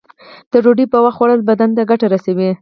[0.51, 2.51] د ډوډۍ په وخت خوړل بدن ته ګټه رسوی.